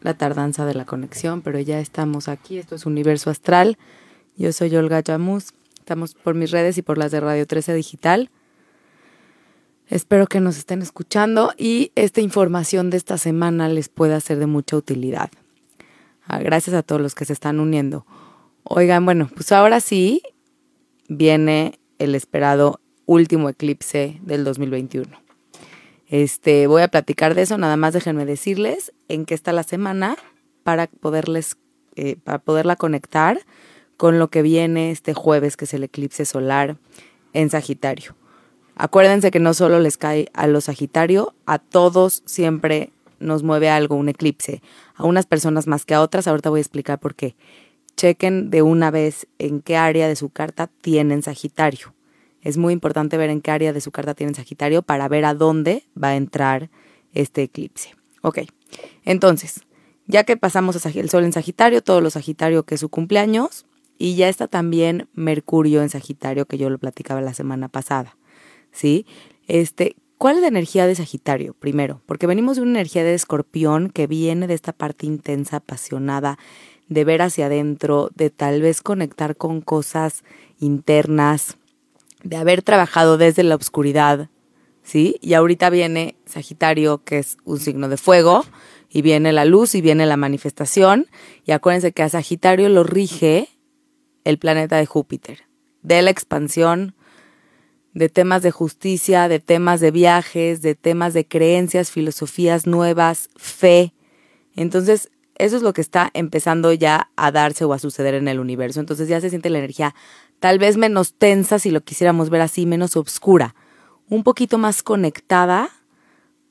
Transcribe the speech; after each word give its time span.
la 0.00 0.14
tardanza 0.14 0.64
de 0.64 0.74
la 0.74 0.84
conexión, 0.84 1.42
pero 1.42 1.58
ya 1.60 1.80
estamos 1.80 2.28
aquí. 2.28 2.58
Esto 2.58 2.74
es 2.74 2.86
Universo 2.86 3.30
Astral. 3.30 3.78
Yo 4.36 4.52
soy 4.52 4.74
Olga 4.76 5.00
Yamus. 5.00 5.52
Estamos 5.78 6.14
por 6.14 6.34
mis 6.34 6.50
redes 6.50 6.78
y 6.78 6.82
por 6.82 6.98
las 6.98 7.10
de 7.10 7.20
Radio 7.20 7.46
13 7.46 7.74
Digital. 7.74 8.30
Espero 9.88 10.26
que 10.26 10.40
nos 10.40 10.58
estén 10.58 10.82
escuchando 10.82 11.52
y 11.56 11.92
esta 11.94 12.20
información 12.20 12.90
de 12.90 12.98
esta 12.98 13.16
semana 13.16 13.68
les 13.68 13.88
pueda 13.88 14.20
ser 14.20 14.38
de 14.38 14.46
mucha 14.46 14.76
utilidad. 14.76 15.30
Ah, 16.26 16.40
gracias 16.40 16.76
a 16.76 16.82
todos 16.82 17.00
los 17.00 17.14
que 17.14 17.24
se 17.24 17.32
están 17.32 17.58
uniendo. 17.58 18.04
Oigan, 18.64 19.06
bueno, 19.06 19.30
pues 19.34 19.50
ahora 19.50 19.80
sí 19.80 20.22
viene 21.08 21.80
el 21.98 22.14
esperado 22.14 22.80
último 23.06 23.48
eclipse 23.48 24.18
del 24.22 24.44
2021. 24.44 25.27
Este, 26.08 26.66
voy 26.66 26.82
a 26.82 26.88
platicar 26.88 27.34
de 27.34 27.42
eso, 27.42 27.58
nada 27.58 27.76
más 27.76 27.92
déjenme 27.92 28.24
decirles 28.24 28.92
en 29.08 29.26
qué 29.26 29.34
está 29.34 29.52
la 29.52 29.62
semana 29.62 30.16
para 30.62 30.86
poderles, 30.86 31.58
eh, 31.96 32.16
para 32.16 32.38
poderla 32.38 32.76
conectar 32.76 33.40
con 33.98 34.18
lo 34.18 34.28
que 34.28 34.42
viene 34.42 34.90
este 34.90 35.12
jueves, 35.12 35.56
que 35.56 35.66
es 35.66 35.74
el 35.74 35.84
eclipse 35.84 36.24
solar 36.24 36.78
en 37.34 37.50
Sagitario. 37.50 38.14
Acuérdense 38.74 39.30
que 39.30 39.40
no 39.40 39.54
solo 39.54 39.80
les 39.80 39.98
cae 39.98 40.28
a 40.32 40.46
los 40.46 40.64
Sagitario, 40.64 41.34
a 41.46 41.58
todos 41.58 42.22
siempre 42.24 42.92
nos 43.18 43.42
mueve 43.42 43.68
algo, 43.68 43.96
un 43.96 44.08
eclipse. 44.08 44.62
A 44.94 45.04
unas 45.04 45.26
personas 45.26 45.66
más 45.66 45.84
que 45.84 45.94
a 45.94 46.00
otras, 46.00 46.28
ahorita 46.28 46.48
voy 46.48 46.60
a 46.60 46.62
explicar 46.62 46.98
por 47.00 47.16
qué. 47.16 47.34
Chequen 47.96 48.50
de 48.50 48.62
una 48.62 48.90
vez 48.90 49.26
en 49.38 49.60
qué 49.60 49.76
área 49.76 50.06
de 50.08 50.16
su 50.16 50.30
carta 50.30 50.70
tienen 50.80 51.22
Sagitario. 51.22 51.92
Es 52.42 52.56
muy 52.56 52.72
importante 52.72 53.16
ver 53.16 53.30
en 53.30 53.40
qué 53.40 53.50
área 53.50 53.72
de 53.72 53.80
su 53.80 53.90
carta 53.90 54.14
tienen 54.14 54.34
Sagitario 54.34 54.82
para 54.82 55.08
ver 55.08 55.24
a 55.24 55.34
dónde 55.34 55.84
va 56.00 56.08
a 56.08 56.16
entrar 56.16 56.70
este 57.12 57.42
eclipse. 57.42 57.94
Ok, 58.22 58.40
entonces, 59.04 59.60
ya 60.06 60.24
que 60.24 60.36
pasamos 60.36 60.84
el 60.84 61.10
Sol 61.10 61.24
en 61.24 61.32
Sagitario, 61.32 61.82
todos 61.82 62.02
los 62.02 62.14
Sagitario 62.14 62.64
que 62.64 62.74
es 62.74 62.80
su 62.80 62.88
cumpleaños, 62.88 63.66
y 63.98 64.14
ya 64.14 64.28
está 64.28 64.46
también 64.46 65.08
Mercurio 65.12 65.82
en 65.82 65.88
Sagitario, 65.88 66.46
que 66.46 66.56
yo 66.56 66.70
lo 66.70 66.78
platicaba 66.78 67.20
la 67.20 67.34
semana 67.34 67.68
pasada. 67.68 68.16
¿Sí? 68.70 69.06
Este, 69.48 69.96
¿Cuál 70.18 70.36
es 70.36 70.42
la 70.42 70.48
energía 70.48 70.86
de 70.86 70.94
Sagitario? 70.94 71.54
Primero, 71.54 72.02
porque 72.06 72.26
venimos 72.26 72.56
de 72.56 72.62
una 72.62 72.72
energía 72.72 73.04
de 73.04 73.14
escorpión 73.14 73.90
que 73.90 74.06
viene 74.06 74.46
de 74.46 74.54
esta 74.54 74.72
parte 74.72 75.06
intensa, 75.06 75.58
apasionada, 75.58 76.38
de 76.88 77.04
ver 77.04 77.22
hacia 77.22 77.46
adentro, 77.46 78.10
de 78.14 78.30
tal 78.30 78.62
vez 78.62 78.82
conectar 78.82 79.36
con 79.36 79.60
cosas 79.60 80.24
internas, 80.58 81.58
de 82.22 82.36
haber 82.36 82.62
trabajado 82.62 83.18
desde 83.18 83.42
la 83.42 83.56
oscuridad, 83.56 84.28
¿sí? 84.82 85.16
Y 85.20 85.34
ahorita 85.34 85.70
viene 85.70 86.16
Sagitario, 86.26 87.04
que 87.04 87.18
es 87.18 87.38
un 87.44 87.60
signo 87.60 87.88
de 87.88 87.96
fuego, 87.96 88.44
y 88.90 89.02
viene 89.02 89.32
la 89.32 89.44
luz 89.44 89.74
y 89.74 89.80
viene 89.80 90.06
la 90.06 90.16
manifestación. 90.16 91.06
Y 91.44 91.52
acuérdense 91.52 91.92
que 91.92 92.02
a 92.02 92.08
Sagitario 92.08 92.68
lo 92.68 92.84
rige 92.84 93.48
el 94.24 94.38
planeta 94.38 94.76
de 94.76 94.86
Júpiter, 94.86 95.44
de 95.82 96.02
la 96.02 96.10
expansión, 96.10 96.94
de 97.94 98.08
temas 98.08 98.42
de 98.42 98.50
justicia, 98.50 99.28
de 99.28 99.40
temas 99.40 99.80
de 99.80 99.90
viajes, 99.90 100.62
de 100.62 100.74
temas 100.74 101.14
de 101.14 101.26
creencias, 101.26 101.90
filosofías 101.90 102.66
nuevas, 102.66 103.28
fe. 103.36 103.94
Entonces, 104.54 105.10
eso 105.38 105.56
es 105.56 105.62
lo 105.62 105.72
que 105.72 105.80
está 105.80 106.10
empezando 106.14 106.72
ya 106.72 107.10
a 107.16 107.30
darse 107.30 107.64
o 107.64 107.72
a 107.72 107.78
suceder 107.78 108.14
en 108.14 108.28
el 108.28 108.40
universo. 108.40 108.80
Entonces 108.80 109.08
ya 109.08 109.20
se 109.20 109.30
siente 109.30 109.50
la 109.50 109.58
energía 109.58 109.94
tal 110.40 110.58
vez 110.58 110.76
menos 110.76 111.14
tensa, 111.14 111.58
si 111.58 111.70
lo 111.70 111.82
quisiéramos 111.82 112.30
ver 112.30 112.40
así, 112.40 112.66
menos 112.66 112.96
oscura, 112.96 113.54
un 114.08 114.24
poquito 114.24 114.58
más 114.58 114.82
conectada 114.82 115.70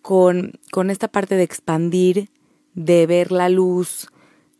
con, 0.02 0.54
con 0.72 0.90
esta 0.90 1.08
parte 1.08 1.36
de 1.36 1.44
expandir, 1.44 2.30
de 2.74 3.08
ver 3.08 3.32
la 3.32 3.50
luz, 3.50 4.08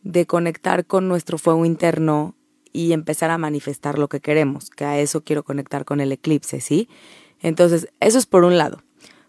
de 0.02 0.26
conectar 0.26 0.86
con 0.86 1.08
nuestro 1.08 1.38
fuego 1.38 1.64
interno 1.64 2.34
y 2.72 2.92
empezar 2.92 3.30
a 3.30 3.38
manifestar 3.38 3.98
lo 3.98 4.08
que 4.08 4.20
queremos, 4.20 4.70
que 4.70 4.84
a 4.84 4.98
eso 4.98 5.22
quiero 5.22 5.42
conectar 5.42 5.84
con 5.84 6.00
el 6.00 6.12
eclipse, 6.12 6.60
¿sí? 6.60 6.88
Entonces, 7.40 7.88
eso 8.00 8.18
es 8.18 8.26
por 8.26 8.44
un 8.44 8.58
lado. 8.58 8.82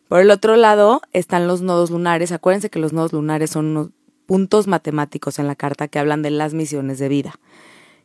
Por 0.07 0.21
el 0.21 0.31
otro 0.31 0.55
lado 0.55 1.01
están 1.13 1.47
los 1.47 1.61
nodos 1.61 1.91
lunares. 1.91 2.31
Acuérdense 2.31 2.71
que 2.71 2.79
los 2.79 2.93
nodos 2.93 3.13
lunares 3.13 3.51
son 3.51 3.67
unos 3.67 3.89
puntos 4.25 4.67
matemáticos 4.67 5.39
en 5.39 5.47
la 5.47 5.55
carta 5.55 5.87
que 5.87 5.99
hablan 5.99 6.21
de 6.21 6.31
las 6.31 6.53
misiones 6.53 6.97
de 6.99 7.09
vida. 7.09 7.39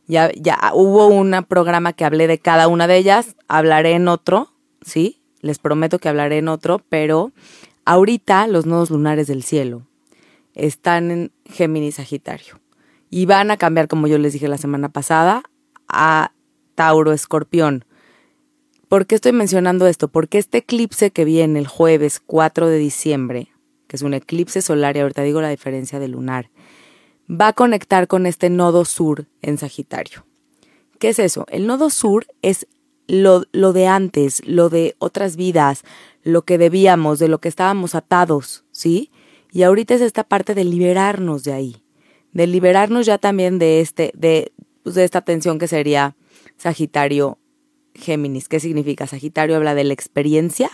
Ya, 0.07 0.31
ya 0.35 0.71
hubo 0.73 1.07
un 1.07 1.31
programa 1.47 1.93
que 1.93 2.05
hablé 2.05 2.27
de 2.27 2.37
cada 2.37 2.67
una 2.67 2.87
de 2.87 2.97
ellas, 2.97 3.35
hablaré 3.47 3.93
en 3.93 4.07
otro, 4.07 4.53
¿sí? 4.81 5.21
Les 5.41 5.59
prometo 5.59 5.99
que 5.99 6.09
hablaré 6.09 6.37
en 6.37 6.47
otro, 6.47 6.81
pero 6.89 7.31
ahorita 7.85 8.47
los 8.47 8.65
nodos 8.65 8.91
lunares 8.91 9.27
del 9.27 9.43
cielo 9.43 9.87
están 10.53 11.11
en 11.11 11.31
Géminis 11.45 11.95
Sagitario 11.95 12.59
y 13.09 13.25
van 13.25 13.51
a 13.51 13.57
cambiar, 13.57 13.87
como 13.87 14.07
yo 14.07 14.17
les 14.17 14.33
dije 14.33 14.47
la 14.47 14.57
semana 14.57 14.89
pasada, 14.89 15.43
a 15.87 16.33
Tauro 16.75 17.13
Escorpión. 17.13 17.85
¿Por 18.87 19.07
qué 19.07 19.15
estoy 19.15 19.31
mencionando 19.31 19.87
esto? 19.87 20.07
Porque 20.07 20.37
este 20.37 20.59
eclipse 20.59 21.11
que 21.11 21.25
viene 21.25 21.59
el 21.59 21.67
jueves 21.67 22.19
4 22.19 22.67
de 22.67 22.77
diciembre, 22.77 23.49
que 23.87 23.95
es 23.95 24.01
un 24.01 24.13
eclipse 24.13 24.61
solar, 24.61 24.95
y 24.95 24.99
ahorita 24.99 25.23
digo 25.23 25.41
la 25.41 25.49
diferencia 25.49 25.99
de 25.99 26.07
lunar, 26.07 26.49
va 27.29 27.49
a 27.49 27.53
conectar 27.53 28.07
con 28.07 28.25
este 28.25 28.49
nodo 28.49 28.85
sur 28.85 29.27
en 29.41 29.57
Sagitario. 29.57 30.25
¿Qué 30.99 31.09
es 31.09 31.19
eso? 31.19 31.45
El 31.49 31.67
nodo 31.67 31.89
sur 31.89 32.25
es 32.41 32.67
lo, 33.07 33.43
lo, 33.51 33.73
de 33.73 33.87
antes, 33.87 34.41
lo 34.45 34.69
de 34.69 34.95
otras 34.99 35.35
vidas, 35.35 35.83
lo 36.23 36.43
que 36.43 36.57
debíamos, 36.57 37.19
de 37.19 37.27
lo 37.27 37.39
que 37.39 37.49
estábamos 37.49 37.95
atados, 37.95 38.63
¿sí? 38.71 39.11
Y 39.51 39.63
ahorita 39.63 39.93
es 39.93 40.01
esta 40.01 40.23
parte 40.23 40.55
de 40.55 40.63
liberarnos 40.63 41.43
de 41.43 41.53
ahí, 41.53 41.83
de 42.31 42.47
liberarnos 42.47 43.05
ya 43.05 43.17
también 43.17 43.59
de, 43.59 43.81
este, 43.81 44.11
de, 44.15 44.53
pues, 44.83 44.95
de 44.95 45.03
esta 45.03 45.21
tensión 45.21 45.59
que 45.59 45.67
sería 45.67 46.15
Sagitario 46.57 47.37
Géminis. 47.93 48.49
¿Qué 48.49 48.59
significa? 48.59 49.07
Sagitario 49.07 49.55
habla 49.55 49.75
de 49.75 49.83
la 49.83 49.93
experiencia 49.93 50.69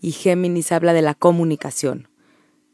y 0.00 0.12
Géminis 0.12 0.72
habla 0.72 0.92
de 0.92 1.02
la 1.02 1.14
comunicación. 1.14 2.08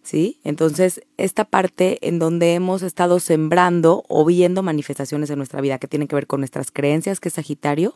¿Sí? 0.04 0.38
Entonces, 0.44 1.02
esta 1.16 1.44
parte 1.44 1.98
en 2.06 2.20
donde 2.20 2.54
hemos 2.54 2.82
estado 2.82 3.18
sembrando 3.18 4.04
o 4.08 4.24
viendo 4.24 4.62
manifestaciones 4.62 5.30
en 5.30 5.38
nuestra 5.38 5.60
vida 5.60 5.78
que 5.78 5.88
tienen 5.88 6.06
que 6.06 6.14
ver 6.14 6.28
con 6.28 6.40
nuestras 6.40 6.70
creencias, 6.70 7.18
que 7.18 7.28
es 7.28 7.34
Sagitario, 7.34 7.94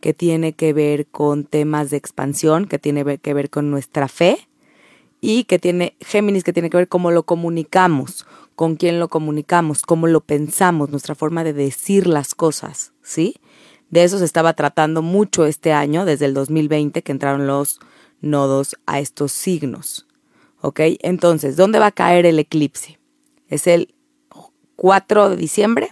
que 0.00 0.14
tiene 0.14 0.54
que 0.54 0.72
ver 0.72 1.06
con 1.06 1.44
temas 1.44 1.90
de 1.90 1.96
expansión, 1.96 2.66
que 2.66 2.78
tiene 2.78 3.18
que 3.18 3.34
ver 3.34 3.50
con 3.50 3.70
nuestra 3.70 4.08
fe, 4.08 4.48
y 5.20 5.44
que 5.44 5.58
tiene 5.58 5.96
Géminis, 6.00 6.44
que 6.44 6.52
tiene 6.52 6.70
que 6.70 6.76
ver 6.76 6.88
cómo 6.88 7.10
lo 7.10 7.24
comunicamos, 7.24 8.26
con 8.54 8.76
quién 8.76 9.00
lo 9.00 9.08
comunicamos, 9.08 9.82
cómo 9.82 10.06
lo 10.06 10.20
pensamos, 10.20 10.90
nuestra 10.90 11.14
forma 11.14 11.44
de 11.44 11.52
decir 11.52 12.06
las 12.06 12.34
cosas, 12.34 12.92
¿sí? 13.02 13.36
De 13.90 14.04
eso 14.04 14.18
se 14.18 14.24
estaba 14.24 14.52
tratando 14.54 15.02
mucho 15.02 15.46
este 15.46 15.72
año, 15.72 16.04
desde 16.04 16.26
el 16.26 16.34
2020, 16.34 17.02
que 17.02 17.12
entraron 17.12 17.46
los 17.46 17.80
nodos 18.20 18.76
a 18.86 19.00
estos 19.00 19.32
signos. 19.32 20.07
¿Ok? 20.60 20.80
Entonces, 21.00 21.56
¿dónde 21.56 21.78
va 21.78 21.86
a 21.86 21.92
caer 21.92 22.26
el 22.26 22.38
eclipse? 22.38 22.98
Es 23.48 23.66
el 23.66 23.94
4 24.76 25.30
de 25.30 25.36
diciembre. 25.36 25.90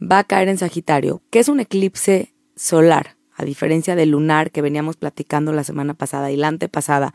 Va 0.00 0.20
a 0.20 0.24
caer 0.24 0.48
en 0.48 0.58
Sagitario, 0.58 1.22
que 1.30 1.38
es 1.38 1.48
un 1.48 1.60
eclipse 1.60 2.34
solar, 2.56 3.16
a 3.34 3.44
diferencia 3.44 3.96
del 3.96 4.10
lunar 4.10 4.50
que 4.50 4.62
veníamos 4.62 4.96
platicando 4.96 5.52
la 5.52 5.64
semana 5.64 5.94
pasada 5.94 6.30
y 6.30 6.36
la 6.36 6.48
antepasada, 6.48 7.14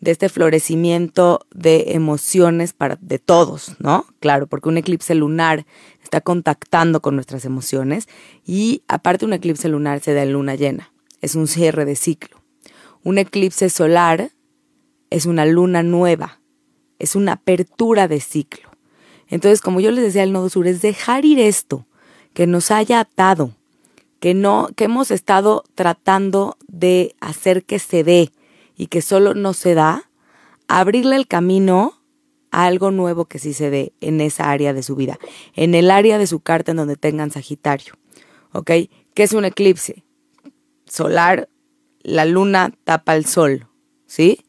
de 0.00 0.10
este 0.10 0.28
florecimiento 0.28 1.46
de 1.52 1.92
emociones 1.94 2.72
para, 2.72 2.98
de 3.00 3.18
todos, 3.18 3.76
¿no? 3.78 4.06
Claro, 4.20 4.46
porque 4.46 4.68
un 4.68 4.76
eclipse 4.76 5.14
lunar 5.14 5.66
está 6.02 6.20
contactando 6.20 7.00
con 7.00 7.14
nuestras 7.14 7.44
emociones 7.44 8.08
y 8.44 8.82
aparte 8.86 9.24
un 9.24 9.32
eclipse 9.32 9.68
lunar 9.68 10.00
se 10.00 10.12
da 10.12 10.22
en 10.22 10.32
luna 10.32 10.54
llena. 10.54 10.92
es 11.22 11.34
un 11.34 11.46
cierre 11.46 11.86
de 11.86 11.96
ciclo. 11.96 12.42
Un 13.02 13.16
eclipse 13.16 13.70
solar 13.70 14.30
es 15.14 15.26
una 15.26 15.46
luna 15.46 15.84
nueva, 15.84 16.40
es 16.98 17.14
una 17.14 17.34
apertura 17.34 18.08
de 18.08 18.20
ciclo. 18.20 18.70
Entonces, 19.28 19.60
como 19.60 19.78
yo 19.78 19.92
les 19.92 20.02
decía, 20.02 20.24
el 20.24 20.32
nodo 20.32 20.48
sur 20.48 20.66
es 20.66 20.82
dejar 20.82 21.24
ir 21.24 21.38
esto 21.38 21.86
que 22.32 22.48
nos 22.48 22.72
haya 22.72 22.98
atado, 22.98 23.52
que 24.18 24.34
no, 24.34 24.70
que 24.74 24.84
hemos 24.84 25.12
estado 25.12 25.62
tratando 25.76 26.56
de 26.66 27.14
hacer 27.20 27.64
que 27.64 27.78
se 27.78 28.02
dé 28.02 28.32
y 28.76 28.88
que 28.88 29.02
solo 29.02 29.34
no 29.34 29.54
se 29.54 29.74
da, 29.74 30.10
abrirle 30.66 31.14
el 31.14 31.28
camino 31.28 32.02
a 32.50 32.64
algo 32.64 32.90
nuevo 32.90 33.26
que 33.26 33.38
sí 33.38 33.52
se 33.52 33.70
dé 33.70 33.92
en 34.00 34.20
esa 34.20 34.50
área 34.50 34.72
de 34.72 34.82
su 34.82 34.96
vida, 34.96 35.20
en 35.54 35.76
el 35.76 35.92
área 35.92 36.18
de 36.18 36.26
su 36.26 36.40
carta 36.40 36.72
en 36.72 36.78
donde 36.78 36.96
tengan 36.96 37.30
Sagitario. 37.30 37.94
¿Ok? 38.50 38.70
¿Qué 39.14 39.22
es 39.22 39.32
un 39.32 39.44
eclipse? 39.44 40.02
Solar, 40.86 41.48
la 42.02 42.24
luna 42.24 42.72
tapa 42.82 43.14
el 43.14 43.26
sol, 43.26 43.68
¿sí? 44.06 44.40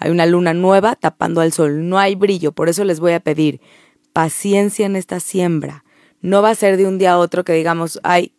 Hay 0.00 0.10
una 0.10 0.26
luna 0.26 0.54
nueva 0.54 0.96
tapando 0.96 1.42
al 1.42 1.52
sol, 1.52 1.88
no 1.88 1.98
hay 1.98 2.14
brillo, 2.14 2.52
por 2.52 2.70
eso 2.70 2.84
les 2.84 3.00
voy 3.00 3.12
a 3.12 3.20
pedir 3.20 3.60
paciencia 4.14 4.86
en 4.86 4.96
esta 4.96 5.20
siembra. 5.20 5.84
No 6.22 6.42
va 6.42 6.50
a 6.50 6.54
ser 6.54 6.78
de 6.78 6.86
un 6.86 6.98
día 6.98 7.12
a 7.12 7.18
otro 7.18 7.44
que 7.44 7.52
digamos, 7.52 8.00
ay, 8.02 8.32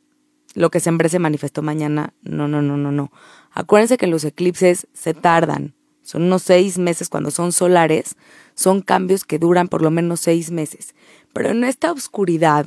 lo 0.56 0.72
que 0.72 0.80
sembré 0.80 1.08
se 1.08 1.20
manifestó 1.20 1.62
mañana. 1.62 2.14
No, 2.24 2.48
no, 2.48 2.62
no, 2.62 2.78
no, 2.78 2.92
no. 2.92 3.12
Acuérdense 3.52 3.98
que 3.98 4.08
los 4.08 4.24
eclipses 4.24 4.88
se 4.94 5.14
tardan. 5.14 5.76
Son 6.02 6.24
unos 6.24 6.42
seis 6.42 6.78
meses 6.78 7.10
cuando 7.10 7.32
son 7.32 7.52
solares. 7.52 8.16
Son 8.56 8.82
cambios 8.82 9.24
que 9.24 9.40
duran 9.40 9.68
por 9.68 9.82
lo 9.82 9.92
menos 9.92 10.20
seis 10.20 10.52
meses. 10.52 10.96
Pero 11.32 11.50
en 11.50 11.64
esta 11.64 11.92
oscuridad 11.92 12.66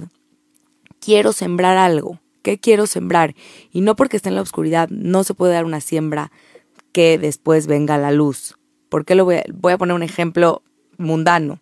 quiero 1.00 1.32
sembrar 1.32 1.76
algo. 1.76 2.20
¿Qué 2.42 2.58
quiero 2.58 2.86
sembrar? 2.86 3.34
Y 3.70 3.80
no 3.80 3.96
porque 3.96 4.16
esté 4.16 4.28
en 4.28 4.36
la 4.36 4.42
oscuridad 4.42 4.88
no 4.90 5.24
se 5.24 5.34
puede 5.34 5.54
dar 5.54 5.64
una 5.64 5.80
siembra 5.80 6.30
que 6.92 7.18
después 7.18 7.66
venga 7.66 7.98
la 7.98 8.12
luz. 8.12 8.56
¿Por 8.94 9.04
qué 9.04 9.16
lo 9.16 9.24
voy 9.24 9.38
a, 9.72 9.76
poner 9.76 9.92
un 9.92 10.04
ejemplo 10.04 10.62
mundano? 10.98 11.60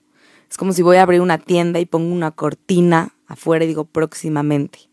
Es 0.51 0.59
como 0.59 0.75
si 0.75 0.83
voy 0.83 0.99
a 0.99 1.03
abrir 1.03 1.23
una 1.23 1.39
tienda 1.39 1.81
y 1.81 1.87
pongo 1.87 2.13
una 2.13 2.31
cortina 2.31 3.15
afuera 3.27 3.65
y 3.65 3.69
digo 3.69 3.87
próximamente. 3.87 4.91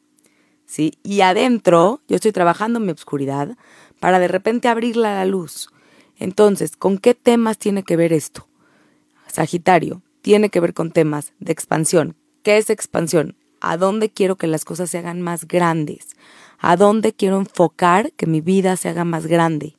¿Sí? 0.65 0.93
Y 1.03 1.19
adentro 1.19 1.99
yo 2.07 2.15
estoy 2.15 2.31
trabajando 2.31 2.79
en 2.79 2.85
mi 2.85 2.93
oscuridad 2.93 3.57
para 3.99 4.19
de 4.19 4.29
repente 4.29 4.69
abrirla 4.69 5.11
a 5.11 5.15
la 5.15 5.25
luz. 5.25 5.67
Entonces, 6.15 6.77
¿con 6.77 6.97
qué 6.97 7.13
temas 7.13 7.57
tiene 7.57 7.83
que 7.83 7.97
ver 7.97 8.13
esto? 8.13 8.47
Sagitario, 9.27 10.01
tiene 10.21 10.49
que 10.49 10.61
ver 10.61 10.73
con 10.73 10.91
temas 10.91 11.33
de 11.39 11.51
expansión. 11.51 12.15
¿Qué 12.41 12.57
es 12.57 12.69
expansión? 12.69 13.35
¿A 13.59 13.75
dónde 13.75 14.11
quiero 14.11 14.37
que 14.37 14.47
las 14.47 14.63
cosas 14.63 14.89
se 14.89 14.97
hagan 14.97 15.21
más 15.21 15.45
grandes? 15.45 16.15
¿A 16.57 16.77
dónde 16.77 17.11
quiero 17.11 17.37
enfocar 17.37 18.13
que 18.13 18.27
mi 18.27 18.39
vida 18.39 18.77
se 18.77 18.87
haga 18.87 19.03
más 19.03 19.27
grande? 19.27 19.75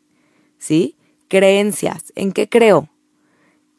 ¿Sí? 0.59 0.99
Creencias. 1.31 2.13
¿En 2.17 2.33
qué 2.33 2.49
creo? 2.49 2.89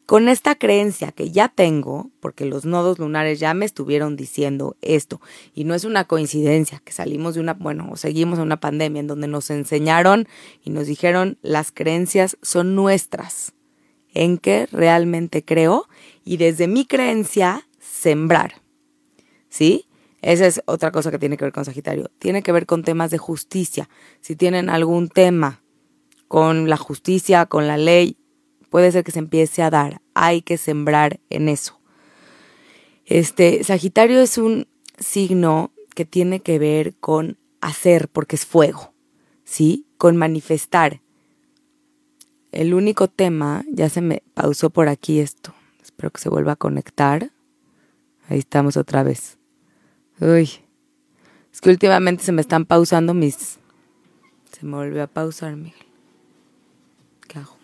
Con 0.06 0.30
esta 0.30 0.54
creencia 0.54 1.12
que 1.12 1.30
ya 1.30 1.48
tengo, 1.48 2.10
porque 2.18 2.46
los 2.46 2.64
nodos 2.64 2.98
lunares 2.98 3.40
ya 3.40 3.52
me 3.52 3.66
estuvieron 3.66 4.16
diciendo 4.16 4.74
esto, 4.80 5.20
y 5.52 5.64
no 5.64 5.74
es 5.74 5.84
una 5.84 6.06
coincidencia 6.06 6.80
que 6.82 6.92
salimos 6.92 7.34
de 7.34 7.40
una, 7.40 7.52
bueno, 7.52 7.90
o 7.92 7.96
seguimos 7.96 8.38
en 8.38 8.46
una 8.46 8.58
pandemia 8.58 9.00
en 9.00 9.06
donde 9.06 9.28
nos 9.28 9.50
enseñaron 9.50 10.28
y 10.64 10.70
nos 10.70 10.86
dijeron 10.86 11.36
las 11.42 11.72
creencias 11.72 12.38
son 12.40 12.74
nuestras, 12.74 13.52
en 14.14 14.38
qué 14.38 14.66
realmente 14.72 15.44
creo, 15.44 15.88
y 16.24 16.38
desde 16.38 16.68
mi 16.68 16.86
creencia 16.86 17.68
sembrar. 17.78 18.62
¿Sí? 19.50 19.84
Esa 20.22 20.46
es 20.46 20.62
otra 20.64 20.90
cosa 20.90 21.10
que 21.10 21.18
tiene 21.18 21.36
que 21.36 21.44
ver 21.44 21.52
con 21.52 21.66
Sagitario. 21.66 22.10
Tiene 22.18 22.42
que 22.42 22.52
ver 22.52 22.64
con 22.64 22.82
temas 22.82 23.10
de 23.10 23.18
justicia. 23.18 23.90
Si 24.20 24.36
tienen 24.36 24.70
algún 24.70 25.08
tema 25.08 25.61
con 26.32 26.70
la 26.70 26.78
justicia, 26.78 27.44
con 27.44 27.68
la 27.68 27.76
ley, 27.76 28.16
puede 28.70 28.90
ser 28.90 29.04
que 29.04 29.12
se 29.12 29.18
empiece 29.18 29.62
a 29.62 29.68
dar. 29.68 30.00
Hay 30.14 30.40
que 30.40 30.56
sembrar 30.56 31.20
en 31.28 31.50
eso. 31.50 31.78
Este, 33.04 33.62
Sagitario 33.64 34.18
es 34.18 34.38
un 34.38 34.66
signo 34.96 35.72
que 35.94 36.06
tiene 36.06 36.40
que 36.40 36.58
ver 36.58 36.94
con 36.94 37.36
hacer, 37.60 38.08
porque 38.08 38.36
es 38.36 38.46
fuego, 38.46 38.94
¿sí? 39.44 39.84
Con 39.98 40.16
manifestar. 40.16 41.02
El 42.50 42.72
único 42.72 43.08
tema, 43.08 43.66
ya 43.70 43.90
se 43.90 44.00
me 44.00 44.22
pausó 44.32 44.70
por 44.70 44.88
aquí 44.88 45.20
esto. 45.20 45.52
Espero 45.82 46.12
que 46.12 46.22
se 46.22 46.30
vuelva 46.30 46.52
a 46.52 46.56
conectar. 46.56 47.30
Ahí 48.30 48.38
estamos 48.38 48.78
otra 48.78 49.02
vez. 49.02 49.36
Uy, 50.18 50.48
es 51.52 51.60
que 51.60 51.68
últimamente 51.68 52.24
se 52.24 52.32
me 52.32 52.40
están 52.40 52.64
pausando 52.64 53.12
mis... 53.12 53.58
Se 54.50 54.64
me 54.64 54.76
volvió 54.76 55.02
a 55.02 55.08
pausar, 55.08 55.56
Miguel. 55.56 55.91
¿Qué 57.32 57.38
hago? 57.38 57.56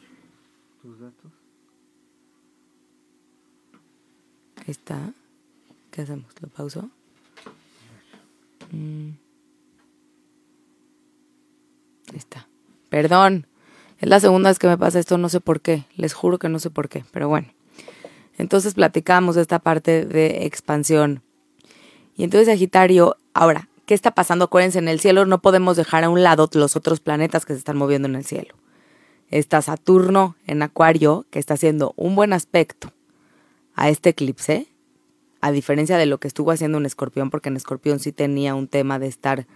Ahí 4.56 4.64
está. 4.66 5.12
¿Qué 5.90 6.00
hacemos? 6.00 6.32
¿Lo 6.40 6.48
pauso? 6.48 6.88
Mm. 8.72 9.10
Ahí 12.10 12.16
está. 12.16 12.48
Perdón. 12.88 13.46
Es 13.98 14.08
la 14.08 14.20
segunda 14.20 14.48
vez 14.48 14.58
que 14.58 14.68
me 14.68 14.78
pasa 14.78 15.00
esto, 15.00 15.18
no 15.18 15.28
sé 15.28 15.40
por 15.40 15.60
qué. 15.60 15.84
Les 15.96 16.14
juro 16.14 16.38
que 16.38 16.48
no 16.48 16.58
sé 16.60 16.70
por 16.70 16.88
qué, 16.88 17.04
pero 17.10 17.28
bueno. 17.28 17.48
Entonces 18.38 18.72
platicamos 18.72 19.34
de 19.34 19.42
esta 19.42 19.58
parte 19.58 20.06
de 20.06 20.46
expansión. 20.46 21.22
Y 22.16 22.24
entonces 22.24 22.48
Sagitario, 22.48 23.18
ahora, 23.34 23.68
¿qué 23.84 23.92
está 23.92 24.12
pasando? 24.12 24.46
Acuérdense, 24.46 24.78
en 24.78 24.88
el 24.88 25.00
cielo 25.00 25.26
no 25.26 25.42
podemos 25.42 25.76
dejar 25.76 26.04
a 26.04 26.08
un 26.08 26.22
lado 26.22 26.48
los 26.54 26.74
otros 26.74 27.00
planetas 27.00 27.44
que 27.44 27.52
se 27.52 27.58
están 27.58 27.76
moviendo 27.76 28.08
en 28.08 28.14
el 28.14 28.24
cielo. 28.24 28.54
Está 29.30 29.62
Saturno 29.62 30.36
en 30.46 30.62
Acuario, 30.62 31.26
que 31.30 31.38
está 31.38 31.54
haciendo 31.54 31.92
un 31.96 32.14
buen 32.14 32.32
aspecto 32.32 32.92
a 33.74 33.90
este 33.90 34.10
eclipse, 34.10 34.68
a 35.40 35.52
diferencia 35.52 35.98
de 35.98 36.06
lo 36.06 36.18
que 36.18 36.28
estuvo 36.28 36.50
haciendo 36.50 36.78
en 36.78 36.86
Escorpión, 36.86 37.30
porque 37.30 37.48
en 37.48 37.56
Escorpión 37.56 38.00
sí 38.00 38.12
tenía 38.12 38.54
un 38.54 38.68
tema 38.68 38.98
de 38.98 39.06
estar 39.06 39.46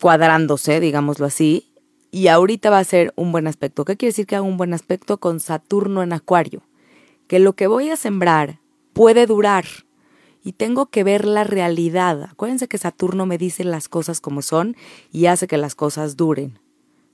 cuadrándose, 0.00 0.80
digámoslo 0.80 1.26
así, 1.26 1.72
y 2.10 2.28
ahorita 2.28 2.70
va 2.70 2.78
a 2.78 2.84
ser 2.84 3.12
un 3.16 3.32
buen 3.32 3.46
aspecto. 3.46 3.84
¿Qué 3.84 3.96
quiere 3.96 4.10
decir 4.10 4.26
que 4.26 4.36
haga 4.36 4.44
un 4.44 4.56
buen 4.56 4.74
aspecto 4.74 5.18
con 5.18 5.40
Saturno 5.40 6.02
en 6.02 6.12
Acuario? 6.12 6.62
Que 7.26 7.38
lo 7.38 7.54
que 7.54 7.66
voy 7.66 7.90
a 7.90 7.96
sembrar 7.96 8.60
puede 8.92 9.26
durar 9.26 9.64
y 10.44 10.52
tengo 10.52 10.86
que 10.86 11.02
ver 11.02 11.24
la 11.24 11.42
realidad. 11.42 12.22
Acuérdense 12.22 12.68
que 12.68 12.78
Saturno 12.78 13.26
me 13.26 13.36
dice 13.36 13.64
las 13.64 13.88
cosas 13.88 14.20
como 14.20 14.42
son 14.42 14.76
y 15.10 15.26
hace 15.26 15.48
que 15.48 15.56
las 15.56 15.74
cosas 15.74 16.16
duren, 16.16 16.60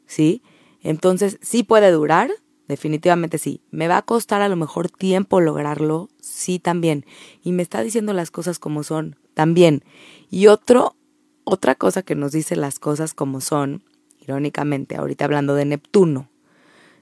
¿sí? 0.07 0.43
Entonces, 0.83 1.39
sí 1.41 1.63
puede 1.63 1.91
durar, 1.91 2.31
definitivamente 2.69 3.39
sí. 3.39 3.63
¿Me 3.71 3.89
va 3.89 3.99
a 3.99 4.03
costar 4.03 4.43
a 4.43 4.49
lo 4.49 4.57
mejor 4.57 4.91
tiempo 4.91 5.41
lograrlo? 5.41 6.09
Sí, 6.21 6.59
también. 6.59 7.07
Y 7.43 7.53
me 7.53 7.63
está 7.63 7.83
diciendo 7.83 8.13
las 8.13 8.31
cosas 8.31 8.59
como 8.59 8.83
son, 8.83 9.17
también. 9.35 9.85
Y 10.31 10.49
otro, 10.49 10.97
otra 11.45 11.75
cosa 11.75 12.03
que 12.03 12.15
nos 12.15 12.33
dice 12.33 12.57
las 12.57 12.79
cosas 12.79 13.15
como 13.15 13.41
son, 13.41 13.85
irónicamente, 14.21 14.97
ahorita 14.97 15.25
hablando 15.25 15.55
de 15.55 15.65
Neptuno. 15.65 16.31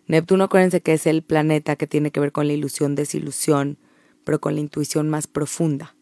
Neptuno, 0.06 0.44
acuérdense 0.44 0.80
que 0.80 0.94
es 0.94 1.06
el 1.06 1.22
planeta 1.22 1.76
que 1.76 1.86
tiene 1.86 2.10
que 2.10 2.20
ver 2.20 2.32
con 2.32 2.46
la 2.46 2.52
ilusión, 2.52 2.94
desilusión, 2.94 3.78
pero 4.24 4.40
con 4.40 4.54
la 4.54 4.60
intuición 4.60 5.08
más 5.08 5.26
profunda. 5.26 5.94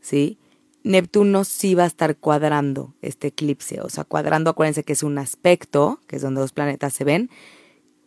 ¿Sí? 0.00 0.38
Neptuno 0.86 1.42
sí 1.42 1.74
va 1.74 1.82
a 1.82 1.88
estar 1.88 2.16
cuadrando 2.16 2.94
este 3.02 3.26
eclipse, 3.26 3.80
o 3.80 3.88
sea, 3.88 4.04
cuadrando, 4.04 4.50
acuérdense 4.50 4.84
que 4.84 4.92
es 4.92 5.02
un 5.02 5.18
aspecto, 5.18 5.98
que 6.06 6.14
es 6.14 6.22
donde 6.22 6.40
los 6.40 6.52
planetas 6.52 6.94
se 6.94 7.02
ven, 7.02 7.28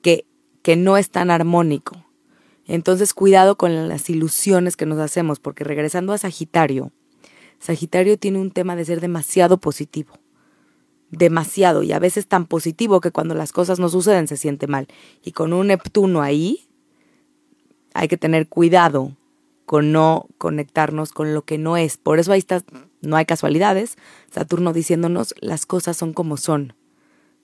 que, 0.01 0.25
que 0.61 0.77
no 0.77 0.95
es 0.95 1.09
tan 1.09 1.29
armónico. 1.29 2.05
Entonces, 2.67 3.13
cuidado 3.13 3.57
con 3.57 3.89
las 3.89 4.09
ilusiones 4.09 4.77
que 4.77 4.85
nos 4.85 4.97
hacemos, 4.99 5.41
porque 5.41 5.65
regresando 5.65 6.13
a 6.13 6.17
Sagitario, 6.17 6.93
Sagitario 7.59 8.17
tiene 8.17 8.39
un 8.39 8.51
tema 8.51 8.77
de 8.77 8.85
ser 8.85 9.01
demasiado 9.01 9.57
positivo, 9.57 10.13
demasiado, 11.11 11.83
y 11.83 11.91
a 11.91 11.99
veces 11.99 12.27
tan 12.27 12.45
positivo 12.45 13.01
que 13.01 13.11
cuando 13.11 13.35
las 13.35 13.51
cosas 13.51 13.79
no 13.79 13.89
suceden 13.89 14.29
se 14.29 14.37
siente 14.37 14.67
mal. 14.67 14.87
Y 15.21 15.33
con 15.33 15.51
un 15.51 15.67
Neptuno 15.67 16.21
ahí, 16.21 16.69
hay 17.93 18.07
que 18.07 18.15
tener 18.15 18.47
cuidado 18.47 19.17
con 19.69 19.91
no 19.91 20.25
conectarnos 20.39 21.11
con 21.11 21.35
lo 21.35 21.43
que 21.43 21.59
no 21.59 21.77
es. 21.77 21.97
Por 21.97 22.17
eso 22.17 22.31
ahí 22.31 22.39
está, 22.39 22.63
no 23.01 23.17
hay 23.17 23.25
casualidades. 23.25 23.97
Saturno 24.31 24.73
diciéndonos 24.73 25.35
las 25.41 25.67
cosas 25.67 25.95
son 25.95 26.13
como 26.13 26.37
son. 26.37 26.73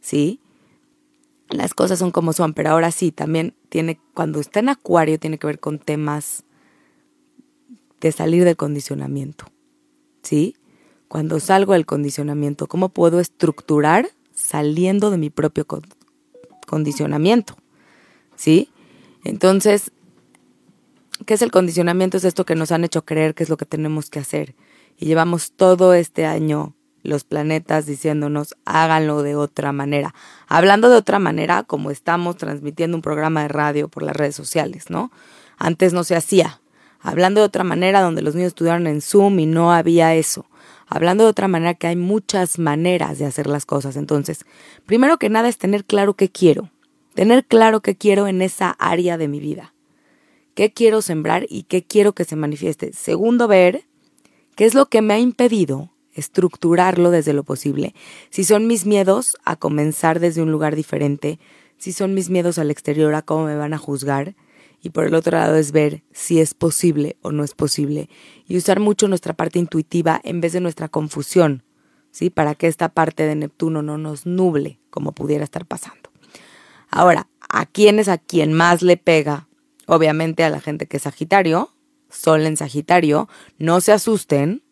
¿Sí? 0.01 0.39
Las 1.49 1.75
cosas 1.75 1.99
son 1.99 2.09
como 2.09 2.33
son, 2.33 2.55
pero 2.55 2.71
ahora 2.71 2.89
sí, 2.89 3.11
también 3.11 3.53
tiene, 3.69 3.99
cuando 4.15 4.39
está 4.39 4.59
en 4.59 4.69
Acuario, 4.69 5.19
tiene 5.19 5.37
que 5.37 5.45
ver 5.45 5.59
con 5.59 5.77
temas 5.77 6.45
de 8.01 8.11
salir 8.11 8.43
del 8.43 8.57
condicionamiento. 8.57 9.45
¿Sí? 10.23 10.55
Cuando 11.07 11.39
salgo 11.39 11.73
del 11.73 11.85
condicionamiento, 11.85 12.65
¿cómo 12.65 12.89
puedo 12.89 13.19
estructurar 13.19 14.09
saliendo 14.33 15.11
de 15.11 15.19
mi 15.19 15.29
propio 15.29 15.67
condicionamiento? 16.65 17.55
¿Sí? 18.35 18.71
Entonces, 19.23 19.91
¿Qué 21.25 21.35
es 21.35 21.41
el 21.41 21.51
condicionamiento? 21.51 22.17
Es 22.17 22.25
esto 22.25 22.45
que 22.45 22.55
nos 22.55 22.71
han 22.71 22.83
hecho 22.83 23.05
creer 23.05 23.35
que 23.35 23.43
es 23.43 23.49
lo 23.49 23.57
que 23.57 23.65
tenemos 23.65 24.09
que 24.09 24.19
hacer. 24.19 24.55
Y 24.97 25.05
llevamos 25.05 25.53
todo 25.53 25.93
este 25.93 26.25
año 26.25 26.75
los 27.05 27.23
planetas 27.23 27.85
diciéndonos 27.85 28.55
háganlo 28.65 29.21
de 29.23 29.35
otra 29.35 29.71
manera. 29.71 30.13
Hablando 30.47 30.89
de 30.89 30.97
otra 30.97 31.19
manera, 31.19 31.63
como 31.63 31.91
estamos 31.91 32.35
transmitiendo 32.35 32.97
un 32.97 33.01
programa 33.01 33.43
de 33.43 33.47
radio 33.47 33.87
por 33.87 34.03
las 34.03 34.15
redes 34.15 34.35
sociales, 34.35 34.89
¿no? 34.89 35.11
Antes 35.57 35.93
no 35.93 36.03
se 36.03 36.15
hacía. 36.15 36.61
Hablando 36.99 37.41
de 37.41 37.45
otra 37.45 37.63
manera, 37.63 38.01
donde 38.01 38.23
los 38.23 38.33
niños 38.33 38.47
estudiaron 38.47 38.87
en 38.87 39.01
Zoom 39.01 39.39
y 39.39 39.45
no 39.45 39.71
había 39.71 40.15
eso. 40.15 40.47
Hablando 40.87 41.23
de 41.23 41.29
otra 41.29 41.47
manera, 41.47 41.75
que 41.75 41.87
hay 41.87 41.95
muchas 41.95 42.57
maneras 42.57 43.19
de 43.19 43.25
hacer 43.25 43.47
las 43.47 43.65
cosas. 43.65 43.95
Entonces, 43.95 44.45
primero 44.85 45.17
que 45.17 45.29
nada 45.29 45.47
es 45.47 45.57
tener 45.57 45.85
claro 45.85 46.15
qué 46.15 46.29
quiero. 46.29 46.71
Tener 47.13 47.45
claro 47.45 47.81
qué 47.81 47.95
quiero 47.95 48.27
en 48.27 48.41
esa 48.41 48.71
área 48.71 49.17
de 49.17 49.27
mi 49.27 49.39
vida. 49.39 49.74
¿Qué 50.55 50.71
quiero 50.71 51.01
sembrar 51.01 51.45
y 51.49 51.63
qué 51.63 51.83
quiero 51.83 52.13
que 52.13 52.23
se 52.23 52.37
manifieste? 52.37 52.93
Segundo, 52.93 53.47
ver 53.47 53.83
qué 54.55 54.65
es 54.65 54.73
lo 54.73 54.87
que 54.87 55.01
me 55.01 55.13
ha 55.13 55.19
impedido 55.19 55.91
estructurarlo 56.13 57.11
desde 57.11 57.33
lo 57.33 57.43
posible. 57.43 57.93
Si 58.29 58.45
son 58.45 58.65
mis 58.65 58.85
miedos 58.85 59.35
a 59.43 59.57
comenzar 59.57 60.21
desde 60.21 60.41
un 60.41 60.51
lugar 60.51 60.77
diferente, 60.77 61.39
si 61.77 61.91
son 61.91 62.13
mis 62.13 62.29
miedos 62.29 62.57
al 62.57 62.71
exterior 62.71 63.13
a 63.15 63.21
cómo 63.21 63.45
me 63.45 63.57
van 63.57 63.73
a 63.73 63.77
juzgar, 63.77 64.35
y 64.81 64.91
por 64.91 65.05
el 65.05 65.15
otro 65.15 65.37
lado 65.37 65.55
es 65.55 65.71
ver 65.71 66.03
si 66.13 66.39
es 66.39 66.53
posible 66.53 67.17
o 67.21 67.31
no 67.31 67.43
es 67.43 67.53
posible 67.53 68.07
y 68.47 68.55
usar 68.55 68.79
mucho 68.79 69.07
nuestra 69.07 69.33
parte 69.33 69.57
intuitiva 69.57 70.21
en 70.23 70.41
vez 70.41 70.53
de 70.53 70.61
nuestra 70.61 70.89
confusión, 70.89 71.63
¿sí? 72.11 72.29
Para 72.29 72.53
que 72.53 72.67
esta 72.67 72.89
parte 72.89 73.23
de 73.23 73.35
Neptuno 73.35 73.81
no 73.81 73.97
nos 73.97 74.25
nuble 74.25 74.79
como 74.91 75.11
pudiera 75.11 75.43
estar 75.43 75.65
pasando. 75.65 76.11
Ahora, 76.89 77.27
¿a 77.49 77.65
quién 77.65 77.97
es 77.97 78.07
a 78.07 78.19
quien 78.19 78.53
más 78.53 78.83
le 78.83 78.95
pega? 78.95 79.47
Obviamente 79.87 80.43
a 80.43 80.49
la 80.49 80.59
gente 80.59 80.87
que 80.87 80.97
es 80.97 81.03
Sagitario, 81.03 81.71
Sol 82.09 82.45
en 82.45 82.57
Sagitario, 82.57 83.27
no 83.57 83.81
se 83.81 83.91
asusten, 83.91 84.63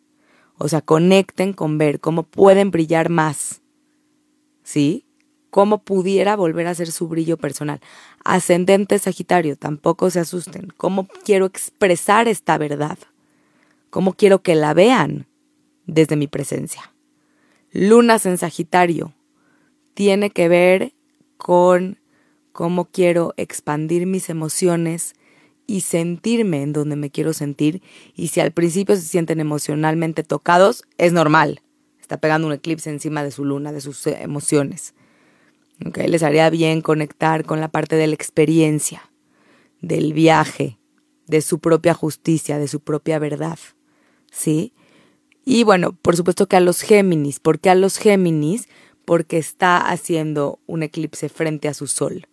o 0.58 0.68
sea, 0.68 0.82
conecten 0.82 1.54
con 1.54 1.78
ver 1.78 2.00
cómo 2.00 2.24
pueden 2.24 2.72
brillar 2.72 3.10
más. 3.10 3.62
¿Sí? 4.64 5.06
Cómo 5.50 5.84
pudiera 5.84 6.36
volver 6.36 6.68
a 6.68 6.76
ser 6.76 6.92
su 6.92 7.08
brillo 7.08 7.38
personal. 7.38 7.80
Ascendente 8.24 8.98
Sagitario, 8.98 9.56
tampoco 9.56 10.10
se 10.10 10.20
asusten. 10.20 10.74
¿Cómo 10.78 11.08
quiero 11.26 11.46
expresar 11.46 12.28
esta 12.28 12.58
verdad? 12.58 12.98
¿Cómo 13.90 14.14
quiero 14.14 14.42
que 14.42 14.56
la 14.56 14.74
vean 14.74 15.28
desde 15.86 16.16
mi 16.16 16.28
presencia? 16.28 16.94
Lunas 17.72 18.26
en 18.26 18.38
Sagitario 18.38 19.14
tiene 19.94 20.32
que 20.32 20.48
ver 20.48 20.94
con 21.38 22.00
cómo 22.54 22.86
quiero 22.86 23.34
expandir 23.36 24.06
mis 24.06 24.30
emociones 24.30 25.16
y 25.68 25.82
sentirme 25.82 26.62
en 26.62 26.72
donde 26.72 26.96
me 26.96 27.10
quiero 27.10 27.34
sentir. 27.34 27.82
Y 28.16 28.30
si 28.30 28.40
al 28.40 28.52
principio 28.52 28.96
se 28.96 29.02
sienten 29.02 29.40
emocionalmente 29.40 30.24
tocados, 30.24 30.84
es 30.98 31.12
normal. 31.12 31.62
Está 32.00 32.18
pegando 32.18 32.48
un 32.48 32.54
eclipse 32.54 32.90
encima 32.90 33.24
de 33.24 33.32
su 33.32 33.44
luna, 33.44 33.72
de 33.72 33.82
sus 33.82 34.06
eh, 34.08 34.18
emociones. 34.22 34.94
Okay, 35.86 36.08
les 36.08 36.24
haría 36.24 36.50
bien 36.50 36.82
conectar 36.82 37.44
con 37.44 37.60
la 37.60 37.70
parte 37.70 37.96
de 37.96 38.08
la 38.08 38.14
experiencia, 38.14 39.12
del 39.82 40.14
viaje, 40.14 40.78
de 41.28 41.42
su 41.42 41.60
propia 41.60 41.94
justicia, 41.94 42.60
de 42.60 42.68
su 42.68 42.80
propia 42.80 43.20
verdad. 43.20 43.58
¿Sí? 44.32 44.74
Y 45.46 45.64
bueno, 45.64 45.94
por 45.94 46.16
supuesto 46.16 46.48
que 46.48 46.56
a 46.56 46.62
los 46.62 46.82
Géminis. 46.82 47.40
¿Por 47.40 47.60
qué 47.60 47.70
a 47.70 47.76
los 47.76 47.98
Géminis? 47.98 48.68
Porque 49.06 49.38
está 49.38 49.78
haciendo 49.78 50.60
un 50.68 50.84
eclipse 50.84 51.28
frente 51.30 51.68
a 51.68 51.74
su 51.74 51.88
sol. 51.88 52.28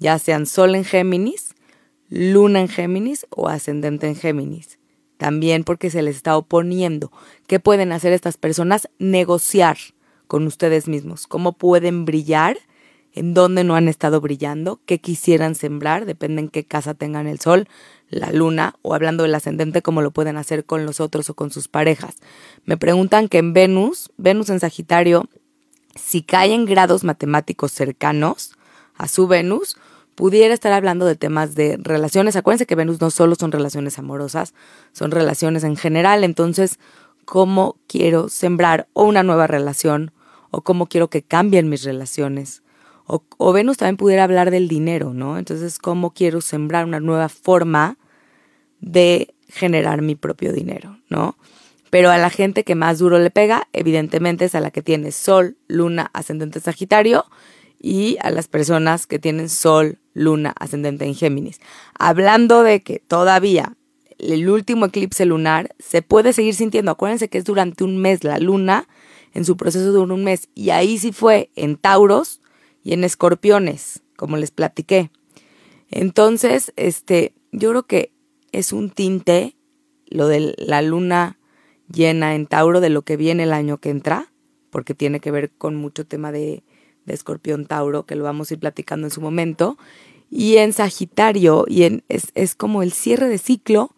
Ya 0.00 0.18
sean 0.18 0.46
sol 0.46 0.74
en 0.74 0.84
Géminis 0.84 1.54
luna 2.10 2.60
en 2.60 2.68
Géminis 2.68 3.26
o 3.30 3.48
ascendente 3.48 4.06
en 4.08 4.16
Géminis. 4.16 4.78
También 5.16 5.64
porque 5.64 5.90
se 5.90 6.02
les 6.02 6.16
está 6.16 6.36
oponiendo. 6.36 7.12
¿Qué 7.46 7.60
pueden 7.60 7.92
hacer 7.92 8.12
estas 8.12 8.36
personas? 8.36 8.88
Negociar 8.98 9.78
con 10.26 10.46
ustedes 10.46 10.88
mismos. 10.88 11.26
¿Cómo 11.26 11.52
pueden 11.52 12.04
brillar? 12.04 12.58
¿En 13.12 13.34
dónde 13.34 13.64
no 13.64 13.74
han 13.74 13.88
estado 13.88 14.20
brillando? 14.20 14.80
¿Qué 14.86 14.98
quisieran 15.00 15.54
sembrar? 15.54 16.04
Depende 16.04 16.42
en 16.42 16.48
qué 16.48 16.64
casa 16.64 16.94
tengan 16.94 17.26
el 17.26 17.40
sol, 17.40 17.68
la 18.08 18.32
luna 18.32 18.76
o 18.82 18.94
hablando 18.94 19.24
del 19.24 19.34
ascendente, 19.34 19.82
cómo 19.82 20.00
lo 20.00 20.10
pueden 20.10 20.36
hacer 20.36 20.64
con 20.64 20.86
los 20.86 21.00
otros 21.00 21.28
o 21.28 21.34
con 21.34 21.50
sus 21.50 21.68
parejas. 21.68 22.16
Me 22.64 22.76
preguntan 22.76 23.28
que 23.28 23.38
en 23.38 23.52
Venus, 23.52 24.10
Venus 24.16 24.48
en 24.48 24.60
Sagitario, 24.60 25.28
si 25.96 26.22
cae 26.22 26.54
en 26.54 26.66
grados 26.66 27.04
matemáticos 27.04 27.72
cercanos 27.72 28.52
a 28.94 29.08
su 29.08 29.26
Venus, 29.26 29.76
pudiera 30.20 30.52
estar 30.52 30.74
hablando 30.74 31.06
de 31.06 31.16
temas 31.16 31.54
de 31.54 31.78
relaciones. 31.80 32.36
Acuérdense 32.36 32.66
que 32.66 32.74
Venus 32.74 33.00
no 33.00 33.10
solo 33.10 33.36
son 33.36 33.52
relaciones 33.52 33.98
amorosas, 33.98 34.52
son 34.92 35.12
relaciones 35.12 35.64
en 35.64 35.76
general. 35.76 36.24
Entonces, 36.24 36.78
¿cómo 37.24 37.78
quiero 37.86 38.28
sembrar 38.28 38.86
una 38.92 39.22
nueva 39.22 39.46
relación? 39.46 40.12
¿O 40.50 40.60
cómo 40.60 40.88
quiero 40.88 41.08
que 41.08 41.22
cambien 41.22 41.70
mis 41.70 41.84
relaciones? 41.84 42.62
O, 43.06 43.24
o 43.38 43.54
Venus 43.54 43.78
también 43.78 43.96
pudiera 43.96 44.24
hablar 44.24 44.50
del 44.50 44.68
dinero, 44.68 45.14
¿no? 45.14 45.38
Entonces, 45.38 45.78
¿cómo 45.78 46.10
quiero 46.12 46.42
sembrar 46.42 46.84
una 46.84 47.00
nueva 47.00 47.30
forma 47.30 47.96
de 48.78 49.34
generar 49.48 50.02
mi 50.02 50.16
propio 50.16 50.52
dinero, 50.52 50.98
¿no? 51.08 51.38
Pero 51.88 52.10
a 52.10 52.18
la 52.18 52.28
gente 52.28 52.62
que 52.62 52.74
más 52.74 52.98
duro 52.98 53.18
le 53.18 53.30
pega, 53.30 53.68
evidentemente 53.72 54.44
es 54.44 54.54
a 54.54 54.60
la 54.60 54.70
que 54.70 54.82
tiene 54.82 55.12
Sol, 55.12 55.56
Luna, 55.66 56.10
Ascendente 56.12 56.60
Sagitario 56.60 57.24
y 57.80 58.18
a 58.20 58.30
las 58.30 58.46
personas 58.46 59.06
que 59.06 59.18
tienen 59.18 59.48
Sol, 59.48 59.98
Luna, 60.12 60.54
ascendente 60.58 61.06
en 61.06 61.14
Géminis. 61.14 61.60
Hablando 61.98 62.62
de 62.62 62.82
que 62.82 62.98
todavía 63.00 63.76
el 64.18 64.48
último 64.48 64.86
eclipse 64.86 65.24
lunar 65.24 65.74
se 65.78 66.02
puede 66.02 66.32
seguir 66.32 66.54
sintiendo. 66.54 66.90
Acuérdense 66.90 67.28
que 67.28 67.38
es 67.38 67.44
durante 67.44 67.84
un 67.84 67.96
mes 67.96 68.22
la 68.22 68.38
luna, 68.38 68.86
en 69.32 69.44
su 69.44 69.56
proceso 69.56 69.92
dura 69.92 70.12
un 70.12 70.24
mes. 70.24 70.48
Y 70.54 70.70
ahí 70.70 70.98
sí 70.98 71.12
fue 71.12 71.50
en 71.56 71.76
Tauros 71.76 72.42
y 72.82 72.92
en 72.92 73.04
Escorpiones, 73.04 74.02
como 74.16 74.36
les 74.36 74.50
platiqué. 74.50 75.10
Entonces, 75.90 76.72
este, 76.76 77.34
yo 77.50 77.70
creo 77.70 77.82
que 77.84 78.12
es 78.52 78.72
un 78.72 78.90
tinte 78.90 79.56
lo 80.06 80.26
de 80.26 80.54
la 80.58 80.82
luna 80.82 81.38
llena 81.90 82.34
en 82.34 82.46
Tauro 82.46 82.80
de 82.80 82.90
lo 82.90 83.02
que 83.02 83.16
viene 83.16 83.44
el 83.44 83.52
año 83.52 83.78
que 83.78 83.90
entra, 83.90 84.32
porque 84.70 84.94
tiene 84.94 85.20
que 85.20 85.30
ver 85.30 85.50
con 85.50 85.76
mucho 85.76 86.06
tema 86.06 86.30
de 86.32 86.62
de 87.06 87.14
Escorpión 87.14 87.66
Tauro, 87.66 88.04
que 88.04 88.14
lo 88.14 88.24
vamos 88.24 88.50
a 88.50 88.54
ir 88.54 88.60
platicando 88.60 89.06
en 89.06 89.10
su 89.10 89.20
momento. 89.20 89.78
Y 90.30 90.56
en 90.56 90.72
Sagitario, 90.72 91.64
y 91.68 91.84
en, 91.84 92.04
es, 92.08 92.28
es 92.34 92.54
como 92.54 92.82
el 92.82 92.92
cierre 92.92 93.28
de 93.28 93.38
ciclo, 93.38 93.94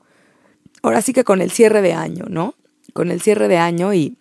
ahora 0.82 1.02
sí 1.02 1.12
que 1.12 1.24
con 1.24 1.40
el 1.40 1.50
cierre 1.50 1.82
de 1.82 1.92
año, 1.92 2.24
¿no? 2.28 2.54
Con 2.92 3.10
el 3.10 3.20
cierre 3.20 3.48
de 3.48 3.58
año 3.58 3.94
y 3.94 4.16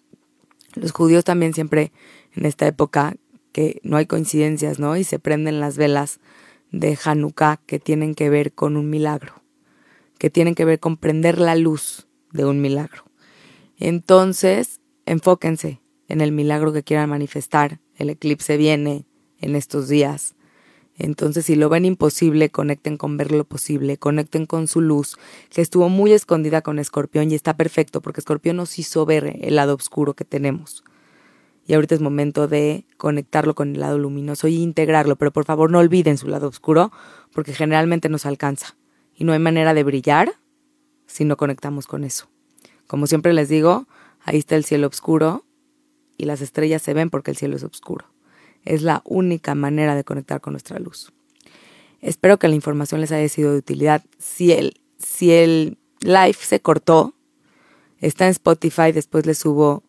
los 0.76 0.92
judíos 0.92 1.24
también 1.24 1.54
siempre 1.54 1.92
en 2.34 2.46
esta 2.46 2.68
época 2.68 3.16
que 3.52 3.80
no 3.84 3.98
hay 3.98 4.06
coincidencias, 4.06 4.80
¿no? 4.80 4.96
Y 4.96 5.04
se 5.04 5.20
prenden 5.20 5.60
las 5.60 5.78
velas 5.78 6.20
de 6.72 6.98
Hanukkah 7.04 7.58
que 7.66 7.80
tienen 7.80 8.16
que 8.16 8.30
ver 8.30 8.54
con 8.54 8.78
un 8.78 8.90
milagro, 8.90 9.42
que 10.18 10.30
tienen 10.30 10.56
que 10.56 10.66
ver 10.66 10.80
con 10.80 10.98
prender 10.98 11.38
la 11.38 11.56
luz 11.56 12.08
de 12.32 12.46
un 12.46 12.62
milagro. 12.62 13.04
Entonces, 13.78 14.80
enfóquense 15.06 15.82
en 16.08 16.22
el 16.22 16.32
milagro 16.32 16.72
que 16.72 16.84
quieran 16.84 17.10
manifestar 17.10 17.80
el 18.02 18.10
eclipse 18.10 18.58
viene 18.58 19.06
en 19.40 19.56
estos 19.56 19.88
días. 19.88 20.36
Entonces, 20.98 21.46
si 21.46 21.56
lo 21.56 21.70
ven 21.70 21.86
imposible, 21.86 22.50
conecten 22.50 22.98
con 22.98 23.18
ver 23.18 23.32
lo 23.32 23.44
posible, 23.44 23.98
conecten 23.98 24.46
con 24.46 24.68
su 24.68 24.82
luz, 24.82 25.18
que 25.50 25.62
estuvo 25.62 25.90
muy 25.90 26.12
escondida 26.12 26.62
con 26.62 26.80
Escorpión 26.80 27.32
y 27.32 27.36
está 27.36 27.56
perfecto 27.56 28.02
porque 28.02 28.20
Escorpión 28.20 28.58
nos 28.58 28.78
hizo 28.78 29.06
ver 29.06 29.38
el 29.42 29.56
lado 29.56 29.76
oscuro 29.76 30.14
que 30.14 30.26
tenemos. 30.26 30.84
Y 31.66 31.74
ahorita 31.74 31.96
es 31.96 32.02
momento 32.02 32.48
de 32.48 32.86
conectarlo 32.98 33.56
con 33.56 33.76
el 33.76 33.80
lado 33.80 33.98
luminoso 33.98 34.48
y 34.48 34.58
integrarlo, 34.58 35.16
pero 35.16 35.32
por 35.32 35.46
favor 35.46 35.72
no 35.72 35.80
olviden 35.80 36.18
su 36.18 36.28
lado 36.28 36.48
oscuro 36.48 36.92
porque 37.34 37.54
generalmente 37.54 38.10
nos 38.10 38.26
alcanza 38.26 38.76
y 39.16 39.24
no 39.24 39.34
hay 39.34 39.40
manera 39.40 39.74
de 39.74 39.84
brillar 39.84 40.34
si 41.06 41.24
no 41.24 41.38
conectamos 41.38 41.88
con 41.88 42.04
eso. 42.04 42.30
Como 42.88 43.08
siempre 43.08 43.34
les 43.34 43.48
digo, 43.48 43.88
ahí 44.24 44.40
está 44.40 44.56
el 44.56 44.66
cielo 44.66 44.88
oscuro 44.88 45.46
y 46.22 46.26
las 46.26 46.42
estrellas 46.42 46.84
se 46.84 46.94
ven 46.94 47.10
porque 47.10 47.32
el 47.32 47.38
cielo 47.38 47.56
es 47.56 47.64
oscuro. 47.64 48.06
Es 48.64 48.84
la 48.84 49.02
única 49.06 49.56
manera 49.56 49.96
de 49.96 50.04
conectar 50.04 50.40
con 50.40 50.54
nuestra 50.54 50.78
luz. 50.78 51.12
Espero 52.00 52.38
que 52.38 52.48
la 52.48 52.54
información 52.54 53.02
les 53.02 53.12
haya 53.12 53.28
sido 53.28 53.54
de 53.54 53.58
utilidad. 53.58 54.04
Si 54.20 54.52
el, 54.52 54.80
si 55.00 55.32
el 55.32 55.80
live 56.02 56.38
se 56.40 56.60
cortó, 56.60 57.16
está 58.02 58.26
en 58.26 58.32
Spotify, 58.32 58.92
después 58.92 59.26
les 59.26 59.40
subo 59.40 59.82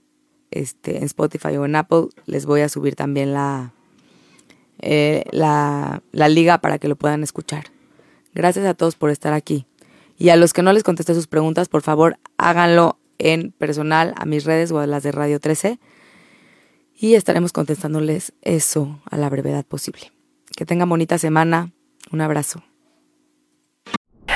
este, 0.51 0.97
en 0.97 1.05
Spotify 1.05 1.55
o 1.59 1.67
en 1.67 1.77
Apple, 1.77 2.07
les 2.25 2.47
voy 2.47 2.63
a 2.63 2.71
subir 2.71 2.97
también 2.97 3.35
la, 3.35 3.75
eh, 4.79 5.25
la, 5.33 6.03
la 6.13 6.29
liga 6.31 6.63
para 6.63 6.79
que 6.79 6.89
lo 6.89 6.97
puedan 6.97 7.23
escuchar. 7.23 7.67
Gracias 8.33 8.65
a 8.65 8.73
todos 8.73 8.97
por 8.97 9.11
estar 9.11 9.35
aquí. 9.35 9.67
Y 10.17 10.31
a 10.31 10.37
los 10.37 10.55
que 10.55 10.63
no 10.63 10.73
les 10.73 10.83
contesté 10.83 11.13
sus 11.13 11.27
preguntas, 11.27 11.69
por 11.69 11.83
favor, 11.83 12.17
háganlo 12.39 12.99
en 13.19 13.53
personal 13.53 14.15
a 14.17 14.25
mis 14.25 14.45
redes 14.45 14.73
o 14.73 14.79
a 14.79 14.87
las 14.87 15.03
de 15.03 15.13
Radio 15.13 15.39
13 15.39 15.79
y 16.97 17.15
estaremos 17.15 17.53
contestándoles 17.53 18.33
eso 18.43 19.01
a 19.11 19.17
la 19.17 19.29
brevedad 19.29 19.65
posible. 19.65 20.13
Que 20.57 20.67
tengan 20.67 20.89
bonita 20.89 21.19
semana. 21.19 21.73
Un 22.11 22.21
abrazo. 22.21 22.63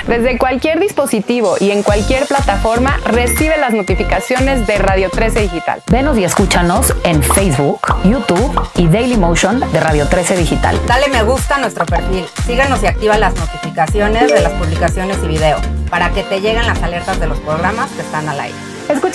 Desde 0.07 0.37
cualquier 0.37 0.79
dispositivo 0.79 1.55
y 1.59 1.71
en 1.71 1.83
cualquier 1.83 2.25
plataforma, 2.27 2.97
recibe 3.05 3.57
las 3.57 3.73
notificaciones 3.73 4.65
de 4.65 4.77
Radio 4.77 5.09
13 5.09 5.41
Digital. 5.41 5.83
Venos 5.91 6.17
y 6.17 6.23
escúchanos 6.23 6.93
en 7.03 7.21
Facebook, 7.21 7.81
YouTube 8.05 8.69
y 8.75 8.87
Dailymotion 8.87 9.59
de 9.59 9.79
Radio 9.81 10.07
13 10.07 10.37
Digital. 10.37 10.79
Dale 10.87 11.09
me 11.09 11.23
gusta 11.23 11.55
a 11.55 11.59
nuestro 11.59 11.85
perfil, 11.85 12.25
síguenos 12.45 12.81
y 12.83 12.87
activa 12.87 13.17
las 13.17 13.35
notificaciones 13.35 14.31
de 14.31 14.41
las 14.41 14.53
publicaciones 14.53 15.17
y 15.23 15.27
video 15.27 15.57
para 15.89 16.11
que 16.11 16.23
te 16.23 16.39
lleguen 16.39 16.65
las 16.65 16.81
alertas 16.83 17.19
de 17.19 17.27
los 17.27 17.39
programas 17.41 17.91
que 17.91 18.01
están 18.01 18.29
al 18.29 18.39
aire. 18.39 18.76